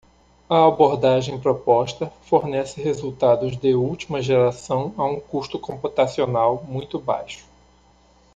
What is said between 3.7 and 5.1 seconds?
última geração a